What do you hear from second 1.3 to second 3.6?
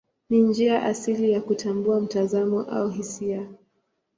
ya kutambua mtazamo au hisia.